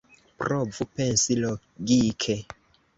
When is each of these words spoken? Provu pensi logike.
Provu 0.43 0.87
pensi 0.95 1.39
logike. 1.45 2.43